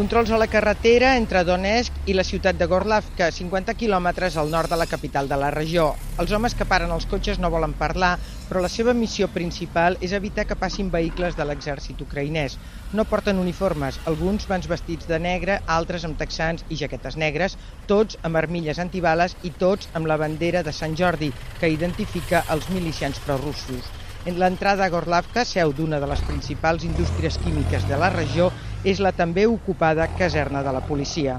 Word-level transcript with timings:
Controls 0.00 0.30
a 0.30 0.38
la 0.40 0.46
carretera 0.48 1.10
entre 1.20 1.42
Donetsk 1.44 2.06
i 2.08 2.14
la 2.16 2.22
ciutat 2.24 2.56
de 2.56 2.64
Gorlavka, 2.70 3.26
50 3.36 3.74
quilòmetres 3.76 4.38
al 4.40 4.48
nord 4.48 4.72
de 4.72 4.78
la 4.80 4.86
capital 4.88 5.28
de 5.28 5.36
la 5.36 5.50
regió. 5.52 5.90
Els 6.24 6.32
homes 6.32 6.56
que 6.56 6.64
paren 6.70 6.94
els 6.94 7.04
cotxes 7.10 7.36
no 7.42 7.50
volen 7.52 7.74
parlar, 7.76 8.14
però 8.48 8.62
la 8.64 8.72
seva 8.72 8.94
missió 8.96 9.28
principal 9.34 9.98
és 10.00 10.16
evitar 10.16 10.46
que 10.48 10.56
passin 10.56 10.88
vehicles 10.88 11.36
de 11.36 11.44
l'exèrcit 11.44 12.00
ucraïnès. 12.00 12.56
No 12.96 13.04
porten 13.12 13.44
uniformes, 13.44 14.00
alguns 14.08 14.48
van 14.48 14.64
vestits 14.72 15.04
de 15.04 15.20
negre, 15.20 15.60
altres 15.68 16.08
amb 16.08 16.16
texans 16.16 16.64
i 16.70 16.80
jaquetes 16.80 17.20
negres, 17.20 17.58
tots 17.86 18.16
amb 18.24 18.40
armilles 18.40 18.80
antibales 18.80 19.36
i 19.44 19.52
tots 19.52 19.92
amb 19.92 20.08
la 20.08 20.16
bandera 20.16 20.64
de 20.64 20.72
Sant 20.72 20.96
Jordi, 20.96 21.28
que 21.60 21.76
identifica 21.76 22.46
els 22.48 22.72
milicians 22.72 23.20
prorussos. 23.28 23.92
En 24.28 24.36
l'entrada 24.40 24.84
a 24.84 24.90
Gorlavka, 24.92 25.44
seu 25.50 25.70
d'una 25.76 26.00
de 26.02 26.08
les 26.10 26.22
principals 26.30 26.82
indústries 26.88 27.38
químiques 27.44 27.86
de 27.88 27.96
la 28.02 28.10
regió, 28.14 28.50
és 28.92 29.00
la 29.06 29.12
també 29.16 29.46
ocupada 29.48 30.10
caserna 30.22 30.62
de 30.66 30.74
la 30.76 30.82
policia. 30.92 31.38